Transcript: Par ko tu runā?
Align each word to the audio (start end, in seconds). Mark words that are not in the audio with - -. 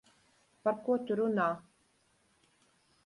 Par 0.67 0.79
ko 0.87 0.95
tu 1.11 1.17
runā? 1.21 1.47